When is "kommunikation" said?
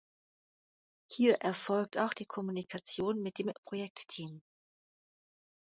2.25-3.21